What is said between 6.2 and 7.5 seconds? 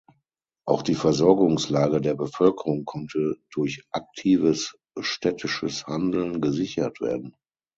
gesichert werden.